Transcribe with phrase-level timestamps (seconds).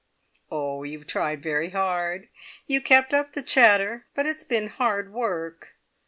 [0.51, 0.81] Oh!
[0.81, 2.27] you've tried very hard!
[2.65, 5.75] you kept up the chatter, but it's been hard work.